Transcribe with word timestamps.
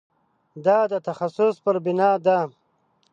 دا 0.65 0.79
د 0.91 0.93
تخصص 1.07 1.55
پر 1.63 1.75
بنا 1.85 2.11
ده. 2.25 2.39